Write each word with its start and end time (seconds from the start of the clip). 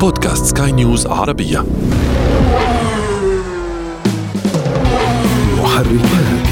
بودكاست 0.00 0.58
سكاي 0.58 0.72
نيوز 0.72 1.06
عربية. 1.06 1.64
محركات. 5.58 6.48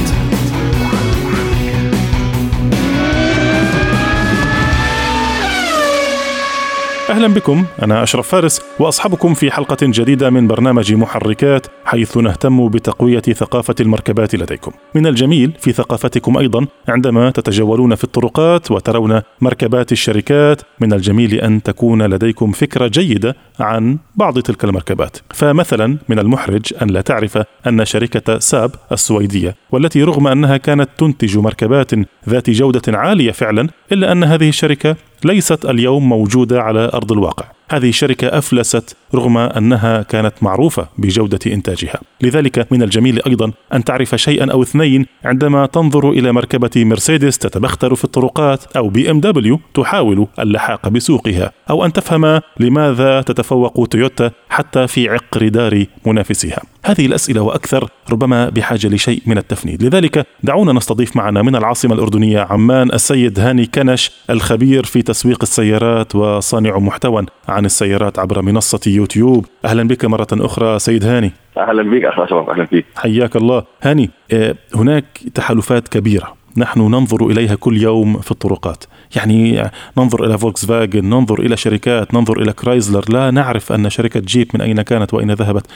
أهلا 7.11 7.29
بكم 7.29 7.65
أنا 7.83 8.03
أشرف 8.03 8.29
فارس 8.29 8.61
واصحبكم 8.79 9.35
في 9.35 9.51
حلقة 9.51 9.77
جديدة 9.83 10.31
من 10.31 10.47
برنامج 10.47 10.95
محركات 10.95 11.67
حيث 11.87 12.17
نهتم 12.17 12.69
بتقوية 12.69 13.21
ثقافة 13.21 13.75
المركبات 13.81 14.35
لديكم. 14.35 14.73
من 14.95 15.07
الجميل 15.07 15.53
في 15.61 15.73
ثقافتكم 15.73 16.37
أيضا 16.37 16.67
عندما 16.89 17.31
تتجولون 17.31 17.95
في 17.95 18.05
الطرقات 18.05 18.71
وترون 18.71 19.21
مركبات 19.41 19.93
الشركات 19.93 20.63
من 20.81 20.93
الجميل 20.93 21.35
أن 21.35 21.63
تكون 21.63 22.03
لديكم 22.03 22.53
فكرة 22.53 22.87
جيدة 22.87 23.37
عن 23.61 23.99
بعض 24.15 24.39
تلك 24.39 24.65
المركبات. 24.65 25.17
فمثلا 25.31 25.99
من 26.09 26.19
المحرج 26.19 26.75
أن 26.83 26.91
لا 26.91 27.01
تعرف 27.01 27.39
أن 27.67 27.85
شركة 27.85 28.39
ساب 28.39 28.71
السويدية 28.93 29.55
والتي 29.71 30.03
رغم 30.03 30.27
أنها 30.27 30.57
كانت 30.57 30.89
تنتج 30.99 31.39
مركبات 31.39 31.91
ذات 32.29 32.51
جودة 32.51 32.99
عالية 32.99 33.33
فعلا 33.33 33.69
إلا 33.93 34.13
أن 34.13 34.25
هذه 34.25 34.49
الشركة 34.49 34.97
ليست 35.25 35.65
اليوم 35.65 36.09
موجودة 36.09 36.63
على 36.63 36.91
أرض 36.95 37.13
الواقع. 37.13 37.45
هذه 37.71 37.89
الشركة 37.89 38.39
أفلست 38.39 38.97
رغم 39.15 39.39
أنها 39.39 40.03
كانت 40.03 40.35
معروفة 40.43 40.89
بجودة 40.99 41.39
إنتاجها. 41.47 42.01
لذلك 42.23 42.73
من 42.73 42.83
الجميل 42.83 43.21
أيضا 43.27 43.53
أن 43.75 43.85
تعرف 43.85 44.15
شيئا 44.15 44.53
أو 44.53 44.63
اثنين 44.63 45.07
عندما 45.25 45.67
تنظر 45.67 46.11
إلى 46.11 46.33
مركبة 46.33 46.85
مرسيدس 46.85 47.39
تتبختر 47.39 47.95
في 47.95 48.05
الطرقات 48.05 48.77
أو 48.77 48.89
بي 48.89 49.11
إم 49.11 49.21
دبليو 49.21 49.61
تحاول 49.75 50.27
اللحاق 50.39 50.89
بسوقها، 50.89 51.53
أو 51.71 51.85
أن 51.85 51.93
تفهم 51.93 52.41
لماذا 52.61 53.23
تتفوق 53.23 53.87
تويوتا 53.89 54.31
حتى 54.49 54.87
في 54.87 55.09
عقر 55.09 55.49
دار 55.49 55.85
منافسها. 56.07 56.63
هذه 56.87 57.07
الأسئلة 57.07 57.41
وأكثر 57.41 57.89
ربما 58.13 58.49
بحاجة 58.49 58.89
لشيء 58.89 59.23
من 59.27 59.39
التفنيد، 59.39 59.83
لذلك 59.83 60.27
دعونا 60.43 60.73
نستضيف 60.73 61.17
معنا 61.17 61.43
من 61.43 61.57
العاصمة 61.57 61.95
الأردنية 61.95 62.41
عمان 62.41 62.93
السيد 62.93 63.41
هاني 63.41 63.67
كنش 63.67 64.11
الخبير 64.31 64.85
في 64.85 65.03
تسويق 65.03 65.39
السيارات 65.43 66.15
وصانع 66.15 66.79
محتوى 66.79 67.27
عن 67.49 67.65
السيارات 67.65 68.19
عبر 68.19 68.43
منصة 68.43 68.81
يوتيوب. 68.87 69.47
أهلا 69.65 69.89
بك 69.89 70.05
مرة 70.05 70.27
أخرى 70.33 70.79
سيد 70.79 71.05
هاني. 71.05 71.33
أهلا 71.59 71.83
بك 71.83 72.05
اشرف 72.05 72.49
أهلا 72.49 72.67
فيك 72.67 72.87
حياك 72.97 73.37
الله 73.37 73.65
هاني 73.83 74.11
آه، 74.33 74.55
هناك 74.75 75.05
تحالفات 75.35 75.89
كبيرة 75.89 76.36
نحن 76.59 76.81
ننظر 76.81 77.27
إليها 77.27 77.55
كل 77.55 77.77
يوم 77.77 78.19
في 78.19 78.31
الطرقات. 78.31 78.85
يعني 79.17 79.63
ننظر 79.99 80.25
إلى 80.25 80.39
فولكس 80.39 80.67
فاجن 80.67 81.05
ننظر 81.05 81.41
إلى 81.41 81.57
شركات 81.57 82.15
ننظر 82.15 82.43
إلى 82.43 82.53
كرايزلر. 82.53 83.05
لا 83.09 83.31
نعرف 83.31 83.73
أن 83.73 83.91
شركة 83.91 84.21
جيب 84.21 84.47
من 84.55 84.61
أين 84.61 84.83
كانت 84.83 85.15
وأين 85.15 85.31
ذهبت. 85.31 85.67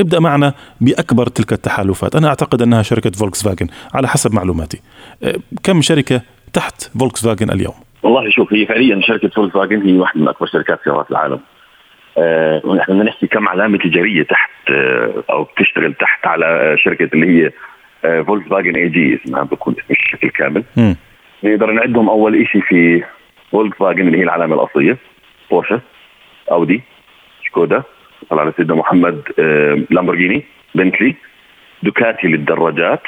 ابدأ 0.00 0.20
معنا 0.20 0.54
بأكبر 0.80 1.26
تلك 1.26 1.52
التحالفات. 1.52 2.16
أنا 2.16 2.28
أعتقد 2.28 2.62
أنها 2.62 2.82
شركة 2.82 3.10
فولكس 3.10 3.42
فاجن 3.42 3.66
على 3.94 4.08
حسب 4.08 4.34
معلوماتي. 4.34 4.80
آه، 5.22 5.34
كم 5.62 5.82
شركة 5.82 6.20
تحت 6.52 6.82
فولكس 6.98 7.26
فاجن 7.26 7.50
اليوم؟ 7.50 7.74
والله 8.02 8.30
شوف 8.30 8.52
هي 8.52 8.66
فعليا 8.66 9.00
شركة 9.00 9.28
فولكس 9.28 9.54
فاجن 9.54 9.82
هي 9.82 9.92
واحدة 9.92 10.20
من 10.20 10.28
أكبر 10.28 10.46
شركات 10.46 10.80
سيارات 10.84 11.10
العالم. 11.10 11.40
آه، 12.18 12.62
بدنا 12.88 13.04
نحكي 13.04 13.26
كم 13.26 13.48
علامة 13.48 13.78
تجارية 13.78 14.22
تحت 14.22 14.50
آه، 14.70 15.24
أو 15.30 15.44
بتشتغل 15.44 15.94
تحت 15.94 16.26
على 16.26 16.76
شركة 16.84 17.08
اللي 17.14 17.26
هي 17.26 17.50
فولكس 18.26 18.48
فاجن 18.48 18.76
AG 18.76 19.14
اسمها 19.24 19.42
بكون 19.42 19.74
اسم 19.78 19.86
الشركة 19.90 20.26
الكامل 20.26 20.64
مم. 20.76 20.96
نقدر 21.44 21.70
نعدهم 21.70 22.08
أول 22.08 22.46
شيء 22.52 22.60
في 22.60 23.02
فولكس 23.52 23.78
فاجن 23.78 24.06
اللي 24.06 24.18
هي 24.18 24.22
العلامة 24.22 24.54
الأصلية 24.54 24.96
بورشة 25.50 25.80
أودي 26.50 26.80
سكودا 27.48 27.82
صل 28.30 28.40
على 28.42 28.52
سيدنا 28.56 28.74
محمد 28.74 29.22
آه، 29.38 29.78
لامبورجيني 29.90 30.42
بنتلي 30.74 31.14
دوكاتي 31.82 32.26
للدراجات 32.26 33.02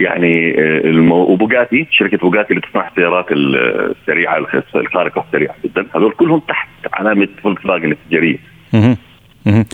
يعني 0.00 0.50
آه، 0.60 0.80
المو... 0.80 1.16
وبوجاتي 1.16 1.86
شركة 1.90 2.16
بوجاتي 2.18 2.50
اللي 2.50 2.60
تصنع 2.60 2.88
السيارات 2.88 3.26
السريعة 3.32 4.38
الخ- 4.38 4.76
الخارقه 4.76 5.24
السريعة 5.26 5.54
جدا 5.64 5.86
هذول 5.96 6.12
كلهم 6.12 6.38
تحت 6.40 6.68
علامة 6.92 7.28
فولكس 7.42 7.62
فاجن 7.62 7.92
التجاريه. 7.92 8.38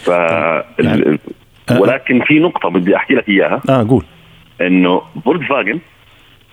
ف 0.05 0.11
ال- 0.81 1.19
آه. 1.71 1.81
ولكن 1.81 2.21
في 2.25 2.39
نقطة 2.39 2.69
بدي 2.69 2.97
أحكي 2.97 3.15
لك 3.15 3.29
إياها 3.29 3.61
آه 3.69 3.87
قول 3.89 4.05
إنه 4.61 5.03
فولكس 5.25 5.47
فاجن 5.47 5.81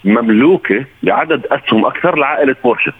مملوكة 0.05 0.85
لعدد 1.03 1.45
أسهم 1.45 1.85
أكثر 1.85 2.17
لعائلة 2.17 2.55
بورشة. 2.63 2.93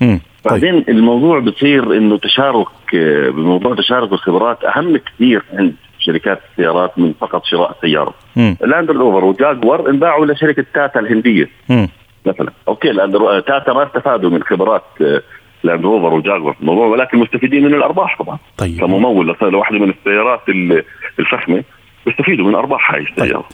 مم. 0.00 0.20
طيب. 0.44 0.52
بعدين 0.52 0.84
الموضوع 0.88 1.38
بصير 1.38 1.96
إنه 1.96 2.18
تشارك 2.18 2.66
آه، 2.94 3.30
بموضوع 3.30 3.74
تشارك 3.74 4.12
الخبرات 4.12 4.64
أهم 4.64 4.96
كثير 4.96 5.42
عند 5.52 5.74
شركات 5.98 6.40
السيارات 6.50 6.98
من 6.98 7.12
فقط 7.20 7.44
شراء 7.44 7.70
السيارة. 7.70 8.14
مم. 8.36 8.56
لاند 8.60 8.90
روفر 8.90 9.24
وجاكور 9.24 9.90
انباعوا 9.90 10.26
لشركة 10.26 10.64
تاتا 10.74 11.00
الهندية. 11.00 11.48
مم. 11.68 11.88
مثلا. 12.26 12.52
okay 12.68 12.88
لاند 12.92 13.16
رو... 13.16 13.38
تاتا 13.40 13.72
ما 13.72 13.86
استفادوا 13.86 14.30
من 14.30 14.42
خبرات 14.42 14.84
آه، 15.00 15.22
لاند 15.64 15.84
روفر 15.84 16.14
وجاكور. 16.14 16.52
في 16.52 16.60
الموضوع 16.60 16.86
ولكن 16.86 17.18
مستفيدين 17.18 17.64
من 17.64 17.74
الأرباح 17.74 18.18
طبعا. 18.18 18.38
طيب. 18.58 18.80
كممول 18.80 19.36
لواحده 19.42 19.78
من 19.78 19.90
السيارات 19.98 20.48
ال- 20.48 20.84
الفخمة 21.18 21.64
بيستفيدوا 22.06 22.46
من 22.48 22.54
ارباح 22.54 22.94
هاي 22.94 23.00
السيارة. 23.02 23.44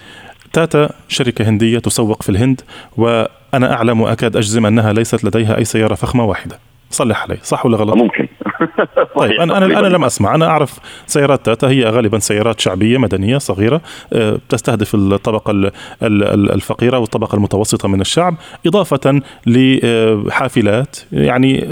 تاتا 0.53 0.91
شركة 1.09 1.49
هندية 1.49 1.79
تسوق 1.79 2.23
في 2.23 2.29
الهند 2.29 2.61
وأنا 2.97 3.73
أعلم 3.75 4.01
وأكاد 4.01 4.37
أجزم 4.37 4.67
أنها 4.67 4.93
ليست 4.93 5.25
لديها 5.25 5.57
أي 5.59 5.65
سيارة 5.65 5.95
فخمة 5.95 6.25
واحدة. 6.25 6.59
صلح 6.91 7.23
علي 7.23 7.39
صح 7.43 7.67
ولا 7.67 7.77
غلط؟ 7.77 7.97
ممكن. 7.97 8.29
طيب 9.19 9.41
أنا 9.41 9.57
أنا 9.59 9.79
أنا 9.79 9.87
لم 9.87 10.05
أسمع. 10.05 10.35
أنا 10.35 10.47
أعرف 10.47 10.79
سيارات 11.07 11.47
تاتا 11.47 11.69
هي 11.69 11.85
غالبا 11.85 12.19
سيارات 12.19 12.61
شعبية 12.61 12.99
مدنية 12.99 13.39
صغيرة 13.39 13.81
آه، 14.13 14.39
تستهدف 14.49 14.95
الطبقة 14.95 15.51
ال- 15.51 15.67
ال- 16.03 16.23
ال- 16.25 16.53
الفقيرة 16.53 16.99
والطبقة 16.99 17.37
المتوسطة 17.37 17.89
من 17.89 18.01
الشعب 18.01 18.35
إضافة 18.67 19.23
لحافلات 19.47 20.97
يعني 21.13 21.69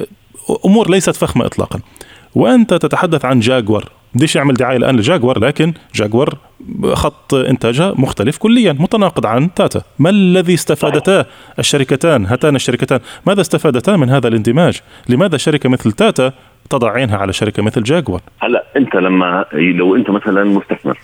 أمور 0.64 0.91
ليست 0.91 1.16
فخمة 1.16 1.47
إطلاقا. 1.47 1.80
وأنت 2.34 2.74
تتحدث 2.74 3.24
عن 3.24 3.41
جاكور 3.41 3.84
بديش 4.15 4.37
أعمل 4.37 4.54
دعاية 4.54 4.76
الآن 4.76 4.97
لجاكور 4.97 5.38
لكن 5.38 5.72
جاكور 5.94 6.34
خط 6.93 7.34
إنتاجها 7.34 7.94
مختلف 7.97 8.38
كليا 8.38 8.72
متناقض 8.72 9.26
عن 9.26 9.54
تاتا. 9.54 9.82
ما 9.98 10.10
الذي 10.10 10.54
استفادتا 10.54 11.25
الشركتان؟ 11.59 12.26
هاتان 12.26 12.56
الشركتان. 12.56 13.00
ماذا 13.26 13.41
استفادتا 13.41 13.97
من 13.97 14.10
هذا 14.10 14.28
الاندماج؟ 14.28 14.81
لماذا 15.09 15.37
شركة 15.37 15.69
مثل 15.69 15.93
تاتا 15.93 16.32
تضع 16.71 16.93
عينها 16.93 17.19
على 17.19 17.32
شركة 17.32 17.62
مثل 17.62 17.82
جاكور؟ 17.82 18.21
هلا 18.41 18.65
أنت 18.76 18.97
لما 18.97 19.44
لو 19.53 19.97
أنت 19.97 20.10
مثلا 20.10 20.44
مستثمر 20.44 20.98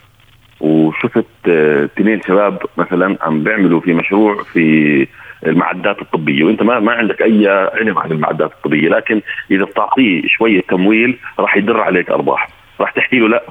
وشفت 0.61 1.27
آه، 1.49 1.85
اثنين 1.85 2.21
شباب 2.23 2.63
مثلا 2.77 3.17
عم 3.21 3.43
بيعملوا 3.45 3.81
في 3.81 3.93
مشروع 3.93 4.43
في 4.53 5.07
المعدات 5.47 6.03
الطبية 6.03 6.45
وأنت 6.45 6.63
ما 6.63 6.81
ما 6.81 6.93
عندك 6.93 7.23
أي 7.23 7.49
علم 7.49 7.99
عن 7.99 8.13
المعدات 8.13 8.53
الطبية 8.53 8.89
لكن 8.89 9.21
إذا 9.51 9.65
بتعطيه 9.65 10.23
شوية 10.27 10.61
تمويل 10.61 11.19
راح 11.39 11.57
يدر 11.57 11.81
عليك 11.81 12.11
أرباح. 12.11 12.49
راح 12.81 12.91
تحكي 12.91 13.19
له 13.19 13.29
لا. 13.29 13.43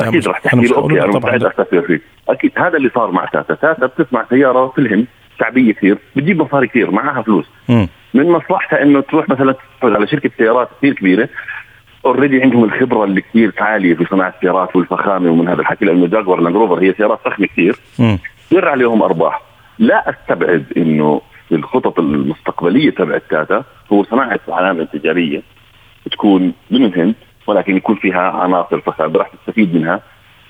أكيد 0.00 0.28
راح 0.28 0.38
تحكي 0.38 0.56
له 0.66 0.76
أوكي 0.76 1.02
أنا 1.02 1.06
مستعد. 1.06 1.44
أستثمر 1.44 1.82
فيك 1.82 2.02
أكيد 2.28 2.52
هذا 2.56 2.76
اللي 2.76 2.90
صار 2.94 3.10
مع 3.10 3.24
تاتا 3.24 3.54
تاتا 3.54 3.86
بتصنع 3.86 4.24
سيارة 4.30 4.68
في 4.68 4.78
الهند 4.80 5.06
شعبية 5.40 5.72
كثير 5.72 5.98
بتجيب 6.16 6.42
مصاري 6.42 6.66
كثير 6.66 6.90
معها 6.90 7.22
فلوس. 7.22 7.46
مم. 7.68 7.88
من 8.14 8.30
مصلحتها 8.30 8.82
إنه 8.82 9.00
تروح 9.00 9.28
مثلا 9.28 9.52
تتفرج 9.52 9.94
على 9.94 10.06
شركة 10.06 10.30
سيارات 10.38 10.68
كثير 10.78 10.94
كبيرة. 10.94 11.28
already 12.06 12.42
عندهم 12.42 12.64
الخبرة 12.64 13.04
اللي 13.04 13.20
كثير 13.20 13.52
عالية 13.58 13.94
في 13.94 14.04
صناعة 14.04 14.34
السيارات 14.36 14.76
والفخامة 14.76 15.30
ومن 15.30 15.48
هذا 15.48 15.60
الحكي 15.60 15.84
لأنه 15.84 16.06
جاكور 16.06 16.40
لاند 16.40 16.56
روفر 16.56 16.82
هي 16.82 16.92
سيارات 16.92 17.18
فخمة 17.24 17.46
كثير. 17.46 17.76
يدر 18.52 18.68
عليهم 18.68 19.02
أرباح. 19.02 19.42
لا 19.78 20.10
أستبعد 20.10 20.64
إنه 20.76 21.20
في 21.48 21.54
الخطط 21.54 21.98
المستقبلية 21.98 22.90
تبع 22.90 23.18
تاتا 23.30 23.64
هو 23.92 24.04
صناعة 24.04 24.40
علامه 24.48 24.84
تجارية 24.84 25.42
تكون 26.10 26.52
من 26.70 26.84
الهند. 26.84 27.14
ولكن 27.46 27.76
يكون 27.76 27.96
فيها 27.96 28.20
عناصر 28.20 28.80
فخامه 28.80 29.18
راح 29.18 29.28
تستفيد 29.28 29.74
منها 29.74 30.00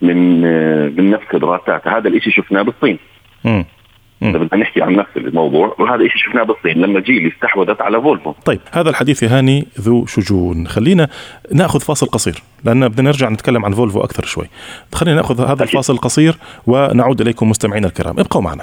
من 0.02 0.40
من 0.96 1.10
نفس 1.10 1.24
خبرات 1.32 1.66
تاتا 1.66 1.90
هذا 1.90 2.08
الشيء 2.08 2.32
شفناه 2.32 2.62
بالصين. 2.62 2.98
مم. 3.44 3.64
إذا 4.22 4.38
بدنا 4.38 4.60
نحكي 4.60 4.82
عن 4.82 4.96
نفس 4.96 5.10
الموضوع 5.16 5.76
وهذا 5.78 6.02
الشيء 6.02 6.22
شفناه 6.22 6.42
بالصين 6.42 6.82
لما 6.82 7.00
جيلي 7.00 7.28
استحوذت 7.28 7.80
على 7.80 8.02
فولفو. 8.02 8.32
طيب 8.44 8.60
هذا 8.72 8.90
الحديث 8.90 9.22
يا 9.22 9.38
هاني 9.38 9.66
ذو 9.80 10.06
شجون. 10.06 10.66
خلينا 10.66 11.08
نأخذ 11.52 11.80
فاصل 11.80 12.06
قصير 12.06 12.42
لأن 12.64 12.88
بدنا 12.88 13.06
نرجع 13.06 13.28
نتكلم 13.28 13.64
عن 13.64 13.72
فولفو 13.72 14.00
أكثر 14.00 14.24
شوي. 14.24 14.46
خلينا 14.94 15.16
نأخذ 15.16 15.46
هذا 15.46 15.62
الفاصل 15.62 15.92
القصير 15.92 16.36
ونعود 16.66 17.20
إليكم 17.20 17.50
مستمعينا 17.50 17.86
الكرام. 17.86 18.20
ابقوا 18.20 18.42
معنا. 18.42 18.62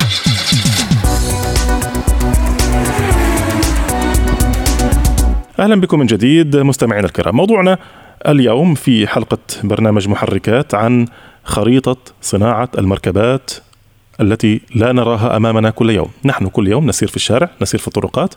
أهلا 5.59 5.81
بكم 5.81 5.99
من 5.99 6.05
جديد 6.05 6.57
مستمعينا 6.57 7.05
الكرام. 7.05 7.35
موضوعنا 7.35 7.77
اليوم 8.27 8.75
في 8.75 9.07
حلقة 9.07 9.37
برنامج 9.63 10.07
محركات 10.07 10.75
عن 10.75 11.05
خريطة 11.43 11.97
صناعة 12.21 12.69
المركبات 12.77 13.51
التي 14.21 14.61
لا 14.75 14.91
نراها 14.91 15.37
أمامنا 15.37 15.69
كل 15.69 15.89
يوم، 15.89 16.07
نحن 16.25 16.47
كل 16.47 16.67
يوم 16.67 16.87
نسير 16.87 17.07
في 17.07 17.15
الشارع، 17.15 17.49
نسير 17.61 17.79
في 17.79 17.87
الطرقات، 17.87 18.33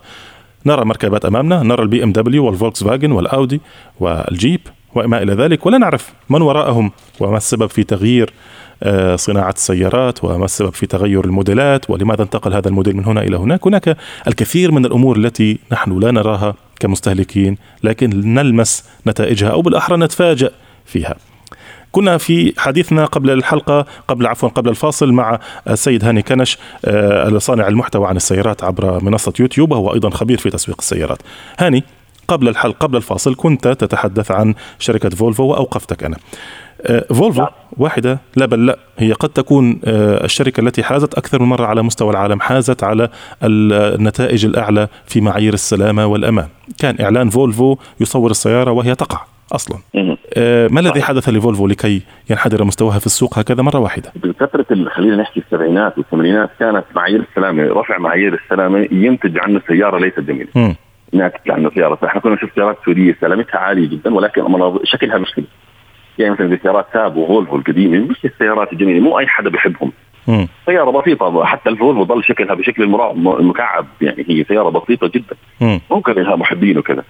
نرى 0.67 0.85
مركبات 0.85 1.25
أمامنا، 1.25 1.63
نرى 1.63 1.83
البي 1.83 2.05
ام 2.05 2.13
دبليو 2.13 2.47
والفولكس 2.47 2.85
فاجن 2.85 3.13
والأودي 3.13 3.61
والجيب 4.01 4.61
وما 4.95 5.23
إلى 5.23 5.33
ذلك 5.33 5.67
ولا 5.67 5.79
نعرف 5.79 6.13
من 6.31 6.43
وراءهم 6.43 6.91
وما 7.21 7.37
السبب 7.37 7.67
في 7.67 7.85
تغيير 7.85 8.33
آه، 8.85 9.17
صناعة 9.17 9.51
السيارات 9.51 10.25
وما 10.25 10.45
السبب 10.45 10.73
في 10.75 10.87
تغير 10.87 11.25
الموديلات 11.25 11.91
ولماذا 11.91 12.23
انتقل 12.23 12.55
هذا 12.55 12.69
الموديل 12.69 12.97
من 12.97 13.05
هنا 13.05 13.23
إلى 13.23 13.37
هناك. 13.37 13.67
هناك 13.67 13.97
الكثير 14.29 14.73
من 14.73 14.87
الأمور 14.87 15.17
التي 15.17 15.59
نحن 15.73 15.99
لا 15.99 16.11
نراها 16.11 16.55
كمستهلكين 16.81 17.57
لكن 17.83 18.35
نلمس 18.35 18.85
نتائجها 19.07 19.49
أو 19.49 19.63
بالأحرى 19.63 19.97
نتفاجأ 19.97 20.51
فيها. 20.87 21.17
كنا 21.93 22.19
في 22.19 22.53
حديثنا 22.59 23.05
قبل 23.05 23.31
الحلقة 23.31 23.87
قبل 24.09 24.27
عفوا 24.27 24.49
قبل 24.49 24.71
الفاصل 24.71 25.13
مع 25.13 25.39
السيد 25.69 26.05
هاني 26.05 26.23
كنش 26.23 26.59
آه، 26.85 27.39
صانع 27.39 27.69
المحتوى 27.69 28.07
عن 28.07 28.17
السيارات 28.17 28.65
عبر 28.65 29.05
منصة 29.05 29.33
يوتيوب 29.41 29.73
وهو 29.73 29.95
أيضا 29.95 30.11
خبير 30.11 30.39
في 30.39 30.51
تسويق 30.51 30.77
السيارات. 30.81 31.19
هاني 31.59 31.85
قبل 32.29 32.49
الحلقة 32.49 32.77
قبل 32.77 32.97
الفاصل 32.97 33.35
كنت 33.35 33.69
تتحدث 33.69 34.31
عن 34.31 34.55
شركة 34.79 35.11
فولفو 35.11 35.45
وأوقفتك 35.45 36.05
أنا. 36.05 36.17
فولفو 37.09 37.41
نعم. 37.41 37.49
واحدة 37.77 38.19
لا 38.37 38.47
بل 38.47 38.67
لا 38.67 38.79
هي 38.99 39.13
قد 39.13 39.29
تكون 39.29 39.81
آه، 39.85 40.25
الشركة 40.25 40.61
التي 40.61 40.83
حازت 40.83 41.15
أكثر 41.15 41.43
من 41.43 41.49
مرة 41.49 41.67
على 41.67 41.83
مستوى 41.83 42.11
العالم 42.11 42.41
حازت 42.41 42.85
على 42.85 43.09
النتائج 43.43 44.45
الأعلى 44.47 44.89
في 45.07 45.21
معايير 45.21 45.55
السلامة 45.55 46.07
والأمان 46.07 46.49
كان 46.79 46.97
إعلان 47.01 47.31
فولفو 47.31 47.77
يصور 48.01 48.31
السيارة 48.31 48.71
وهي 48.71 48.95
تقع 48.95 49.25
أصلا 49.53 49.79
آه 50.37 50.69
ما 50.71 50.81
الذي 50.81 51.03
حدث 51.03 51.29
لفولفو 51.29 51.67
لكي 51.67 52.03
ينحدر 52.31 52.65
مستواها 52.65 52.99
في 52.99 53.07
السوق 53.07 53.39
هكذا 53.39 53.63
مرة 53.63 53.79
واحدة؟ 53.79 54.13
بفتره 54.17 54.67
خلينا 54.89 55.17
نحكي 55.17 55.41
السبعينات 55.41 55.99
والثمانينات 55.99 56.51
كانت 56.59 56.85
معايير 56.95 57.25
السلامة 57.31 57.63
رفع 57.63 57.99
معايير 57.99 58.41
السلامة 58.45 58.89
ينتج 58.93 59.39
عنه 59.39 59.61
سيارة 59.69 59.99
ليست 59.99 60.21
جميلة. 60.21 60.77
ناتج 61.13 61.51
عنه 61.51 61.71
سيارة، 61.75 61.99
إحنا 62.05 62.21
كنا 62.21 62.35
نشوف 62.35 62.51
سيارات 62.55 62.77
سورية 62.85 63.17
سلامتها 63.21 63.59
عالية 63.59 63.89
جدا 63.89 64.15
ولكن 64.15 64.43
شكلها 64.85 65.19
مشكلة. 65.19 65.45
يعني 66.19 66.35
مثلا 66.35 66.49
زي 66.49 66.59
سيارات 66.63 66.87
ساب 66.93 67.17
وفولفو 67.17 67.57
القديمه 67.57 67.99
مش 67.99 68.25
السيارات 68.25 68.73
الجميلة 68.73 69.01
مو 69.01 69.19
أي 69.19 69.27
حدا 69.27 69.51
بيحبهم. 69.51 69.93
سيارة 70.67 70.91
بسيطة 70.91 71.45
حتى 71.45 71.71
الفولفو 71.71 72.05
ظل 72.05 72.25
شكلها 72.25 72.55
بشكل 72.55 72.83
المكعب 72.83 73.87
يعني 74.01 74.25
هي 74.29 74.45
سيارة 74.45 74.69
بسيطة 74.69 75.11
جدا 75.15 75.37
ممكن 75.91 76.13
لها 76.13 76.37
محبين 76.37 76.79
وكذا 76.79 77.05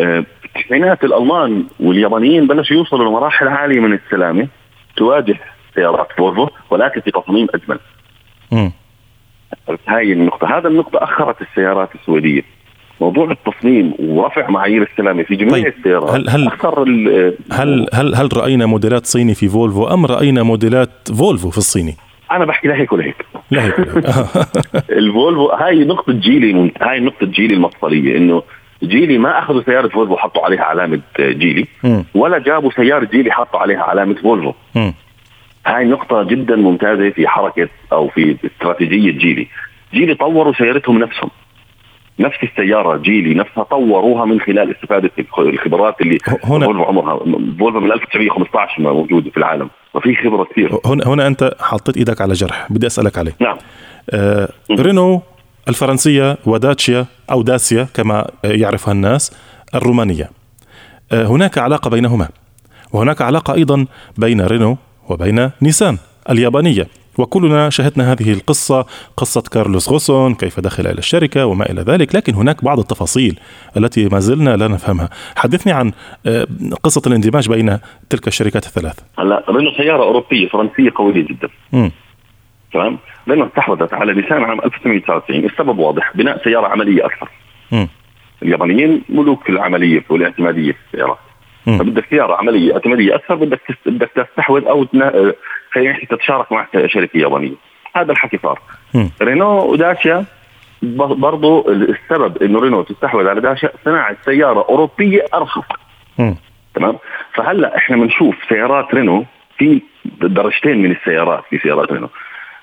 آه، 0.00 0.24
التسعينات 0.44 1.04
الألمان 1.04 1.64
واليابانيين 1.80 2.46
بلشوا 2.46 2.76
يوصلوا 2.76 3.08
لمراحل 3.08 3.48
عالية 3.48 3.80
من 3.80 3.92
السلامة 3.92 4.48
تواجه 4.96 5.36
سيارات 5.74 6.08
فولفو 6.16 6.48
ولكن 6.70 7.00
في 7.00 7.10
تصميم 7.10 7.46
أجمل. 7.54 7.78
امم 8.52 8.72
هاي 9.88 10.12
النقطة، 10.12 10.58
هذا 10.58 10.68
النقطة 10.68 11.04
أخرت 11.04 11.42
السيارات 11.42 11.94
السويدية. 11.94 12.42
موضوع 13.00 13.30
التصميم 13.30 13.94
ورفع 13.98 14.50
معايير 14.50 14.82
السلامة 14.82 15.22
في 15.22 15.36
جميع 15.36 15.52
طيب. 15.52 15.66
السيارات 15.66 16.10
هل 16.10 16.28
هل 16.30 16.46
أخر 16.46 16.82
هل 17.52 17.86
هل 17.92 18.14
هل 18.14 18.36
رأينا 18.36 18.66
موديلات 18.66 19.06
صيني 19.06 19.34
في 19.34 19.48
فولفو 19.48 19.86
أم 19.86 20.06
رأينا 20.06 20.42
موديلات 20.42 20.90
فولفو 21.18 21.50
في 21.50 21.58
الصيني؟ 21.58 21.96
أنا 22.30 22.44
بحكي 22.44 22.68
لهيك 22.68 22.92
ولهيك 22.92 23.26
لهيك 23.50 23.78
الفولفو 25.00 25.48
هاي 25.48 25.84
نقطة 25.84 26.12
جيلي 26.12 26.72
هاي 26.80 27.00
نقطة 27.00 27.26
جيلي 27.26 27.54
المفصلية 27.54 28.16
إنه 28.16 28.42
جيلي 28.82 29.18
ما 29.18 29.38
أخذوا 29.38 29.62
سيارة 29.62 29.88
فولفو 29.88 30.16
حطوا 30.16 30.44
عليها 30.44 30.62
علامة 30.62 31.00
جيلي 31.20 31.66
ولا 32.14 32.38
جابوا 32.38 32.70
سيارة 32.70 33.04
جيلي 33.04 33.32
حطوا 33.32 33.60
عليها 33.60 33.82
علامة 33.82 34.14
فولفو. 34.14 34.52
هاي 35.66 35.84
نقطة 35.84 36.22
جدا 36.22 36.56
ممتازة 36.56 37.10
في 37.10 37.28
حركة 37.28 37.68
أو 37.92 38.08
في 38.08 38.36
استراتيجية 38.44 39.10
جيلي. 39.10 39.46
جيلي 39.94 40.14
طوروا 40.14 40.52
سيارتهم 40.52 40.98
نفسهم. 40.98 41.30
نفس 42.18 42.36
السيارة 42.42 42.96
جيلي 42.96 43.34
نفسها 43.34 43.64
طوروها 43.64 44.24
من 44.24 44.40
خلال 44.40 44.74
استفادة 44.76 45.10
الخبرات 45.38 46.00
اللي 46.00 46.18
هنا 46.44 46.66
فولفو 46.66 46.82
عمرها 46.82 47.18
فولفو 47.58 47.80
من 47.80 47.92
1915 47.92 48.82
موجودة 48.82 49.30
في 49.30 49.36
العالم. 49.36 49.70
وفي 49.94 50.14
خبرة 50.14 50.44
كثير 50.44 50.78
هنا 50.86 51.06
هنا 51.06 51.26
أنت 51.26 51.54
حطيت 51.60 51.96
إيدك 51.96 52.20
على 52.20 52.34
جرح. 52.34 52.66
بدي 52.72 52.86
أسألك 52.86 53.18
عليه. 53.18 53.32
نعم. 53.40 53.56
آه 54.10 54.48
رينو 54.70 55.22
الفرنسية 55.68 56.38
وداتشيا 56.46 57.06
أو 57.30 57.42
داسيا 57.42 57.88
كما 57.94 58.30
يعرفها 58.44 58.92
الناس 58.92 59.36
الرومانية. 59.74 60.30
آه، 61.12 61.26
هناك 61.26 61.58
علاقة 61.58 61.90
بينهما. 61.90 62.28
وهناك 62.92 63.22
علاقة 63.22 63.54
أيضا 63.54 63.86
بين 64.18 64.40
رينو 64.40 64.76
وبين 65.08 65.50
نيسان 65.62 65.98
اليابانية. 66.30 66.86
وكلنا 67.18 67.70
شاهدنا 67.70 68.12
هذه 68.12 68.32
القصة 68.32 68.86
قصة 69.16 69.42
كارلوس 69.52 69.88
غوسون 69.88 70.34
كيف 70.34 70.60
دخل 70.60 70.86
إلى 70.86 70.98
الشركة 70.98 71.46
وما 71.46 71.70
إلى 71.70 71.80
ذلك 71.80 72.14
لكن 72.14 72.34
هناك 72.34 72.64
بعض 72.64 72.78
التفاصيل 72.78 73.38
التي 73.76 74.08
ما 74.08 74.18
زلنا 74.18 74.56
لا 74.56 74.68
نفهمها. 74.68 75.10
حدثني 75.36 75.72
عن 75.72 75.92
آه، 76.26 76.46
قصة 76.82 77.02
الاندماج 77.06 77.48
بين 77.48 77.78
تلك 78.10 78.28
الشركات 78.28 78.66
الثلاث 78.66 78.98
هلا 79.18 79.44
رينو 79.48 79.70
سيارة 79.70 80.02
أوروبية 80.02 80.48
فرنسية 80.48 80.90
قوية 80.94 81.26
جدا. 81.26 81.48
م. 81.72 81.88
تمام؟ 82.72 82.98
لأنه 83.26 83.46
استحوذت 83.46 83.94
على 83.94 84.14
نيسان 84.14 84.44
عام 84.44 84.60
1999 84.60 85.44
السبب 85.44 85.78
واضح 85.78 86.16
بناء 86.16 86.44
سيارة 86.44 86.66
عملية 86.66 87.06
أكثر. 87.06 87.28
م. 87.72 87.86
اليابانيين 88.42 89.02
ملوك 89.08 89.50
العملية 89.50 90.04
والاعتمادية 90.10 90.72
في 90.72 90.78
السيارات. 90.86 91.18
فبدك 91.66 92.04
سيارة 92.10 92.34
عملية 92.34 92.74
اعتمادية 92.74 93.14
أكثر 93.14 93.34
بدك 93.34 93.60
بدك 93.86 94.10
تستحوذ 94.16 94.64
أو 94.64 94.86
خلينا 95.72 95.92
نحكي 95.92 96.06
تتشارك 96.06 96.52
مع 96.52 96.66
شركة 96.86 97.18
يابانية. 97.18 97.54
هذا 97.96 98.12
الحكي 98.12 98.38
صار 98.42 98.60
رينو 99.22 99.72
وداشيا 99.72 100.24
برضو 100.82 101.70
السبب 101.70 102.42
إنه 102.42 102.60
رينو 102.60 102.82
تستحوذ 102.82 103.28
على 103.28 103.40
داشيا 103.40 103.70
صناعة 103.84 104.16
سيارة 104.24 104.66
أوروبية 104.68 105.24
أرخص. 105.34 105.64
تمام؟ 106.74 106.98
فهلأ 107.34 107.76
إحنا 107.76 107.96
بنشوف 107.96 108.34
سيارات 108.48 108.94
رينو 108.94 109.24
في 109.58 109.82
درجتين 110.20 110.82
من 110.82 110.90
السيارات 110.90 111.44
في 111.50 111.58
سيارات 111.58 111.92
رينو. 111.92 112.08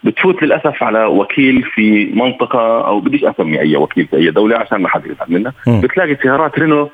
بتفوت 0.04 0.44
للأسف 0.44 0.84
على 0.84 1.06
وكيل 1.06 1.64
في 1.64 2.06
منطقة 2.06 2.88
أو 2.88 3.00
بديش 3.00 3.24
أسمي 3.24 3.60
أي 3.60 3.76
وكيل 3.76 4.08
في 4.08 4.16
أي 4.16 4.32
دولة 4.32 4.58
عشان 4.58 4.82
ما 4.82 4.90
حد 4.90 5.06
يزعل 5.06 5.28
منا 5.30 5.54
بتلاقي 5.68 6.16
سيارات 6.16 6.60
رينو 6.60 6.90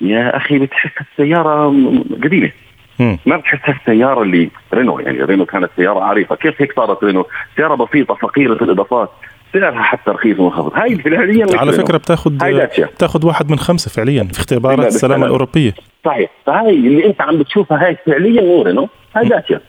يا 0.00 0.36
أخي 0.36 0.58
بتحس 0.58 0.90
السيارة 1.00 1.68
قديمة. 2.24 2.50
ما 2.98 3.36
بتحس 3.36 3.68
السياره 3.68 4.22
اللي 4.22 4.50
رينو 4.74 4.98
يعني 4.98 5.22
رينو 5.22 5.44
كانت 5.46 5.70
سيارة 5.76 6.00
عريقة. 6.00 6.36
كيف 6.36 6.62
هيك 6.62 6.72
صارت 6.76 7.04
رينو؟ 7.04 7.26
سيارة 7.56 7.74
بسيطة 7.74 8.14
فقيرة 8.14 8.64
الإضافات. 8.64 9.10
سعرها 9.52 9.82
حتى 9.82 10.10
رخيص 10.10 10.38
ومنخفض. 10.38 10.72
هاي 10.74 10.96
فعليا 10.96 11.46
على 11.54 11.72
فكرة 11.72 11.96
بتاخذ 11.96 12.30
بتاخذ 12.94 13.26
واحد 13.26 13.50
من 13.50 13.58
خمسة 13.58 13.90
فعليا 13.90 14.24
في 14.24 14.38
اختبارات 14.38 14.86
السلامة 14.86 15.26
الأوروبية. 15.26 15.74
صحيح. 16.04 16.30
فهي 16.46 16.70
اللي 16.70 17.06
أنت 17.06 17.20
عم 17.20 17.38
بتشوفها 17.38 17.86
هاي 17.86 17.96
فعليا 18.06 18.42
مو 18.42 18.62
رينو. 18.62 18.88
هاي 19.16 19.28
داتشا 19.28 19.60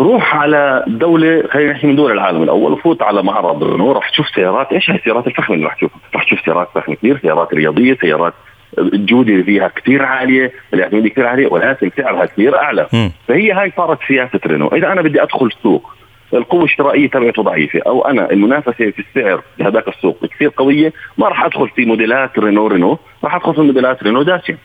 روح 0.00 0.36
على 0.36 0.84
دولة 0.86 1.44
خلينا 1.50 1.72
نحكي 1.72 1.86
من 1.86 1.96
دول 1.96 2.12
العالم 2.12 2.42
الأول 2.42 2.72
وفوت 2.72 3.02
على 3.02 3.22
معرض 3.22 3.64
رينو. 3.64 3.92
راح 3.92 4.10
تشوف 4.10 4.28
سيارات. 4.34 4.72
إيش 4.72 4.90
هاي 4.90 4.96
السيارات 4.98 5.26
الفخمة 5.26 5.56
اللي 5.56 5.66
راح 5.66 5.74
تشوفها؟ 5.74 5.98
راح 6.14 6.24
تشوف 6.24 6.40
سيارات 6.44 6.68
فخمة 6.74 6.94
كثير 6.94 7.18
سيارات 7.22 7.54
رياضية 7.54 7.98
سيارات 8.00 8.34
الجودة 8.78 9.42
فيها 9.42 9.68
كثير 9.68 10.02
عالية 10.04 10.52
الاعتمادية 10.74 11.10
كثير 11.10 11.26
عالية 11.26 11.46
ولكن 11.46 11.90
سعرها 11.96 12.26
كثير 12.26 12.58
أعلى. 12.58 12.86
م. 12.92 13.08
فهي 13.28 13.52
هاي 13.52 13.72
صارت 13.76 13.98
سياسة 14.08 14.40
رينو. 14.46 14.68
إذا 14.68 14.92
أنا 14.92 15.02
بدي 15.02 15.22
أدخل 15.22 15.46
السوق 15.46 15.90
القوة 16.34 16.64
الشرائية 16.64 17.10
تبعته 17.10 17.42
ضعيفة 17.42 17.80
أو 17.86 18.02
أنا 18.04 18.30
المنافسة 18.30 18.72
في 18.72 18.98
السعر 18.98 19.42
في 19.56 19.64
هذاك 19.64 19.88
السوق 19.88 20.26
كثير 20.26 20.50
قوية 20.56 20.92
ما 21.18 21.28
راح 21.28 21.44
أدخل 21.44 21.68
في 21.68 21.84
موديلات 21.84 22.38
رينو 22.38 22.66
رينو 22.66 22.98
راح 23.24 23.34
أدخل 23.34 23.54
في 23.54 23.60
موديلات 23.60 24.02
رينو 24.02 24.22
داسيا 24.22 24.58